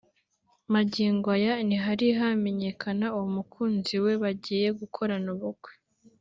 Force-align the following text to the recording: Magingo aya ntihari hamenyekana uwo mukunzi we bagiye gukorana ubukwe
Magingo 0.73 1.27
aya 1.37 1.53
ntihari 1.67 2.07
hamenyekana 2.19 3.05
uwo 3.15 3.27
mukunzi 3.35 3.95
we 4.03 4.13
bagiye 4.23 4.67
gukorana 4.79 5.27
ubukwe 5.35 5.71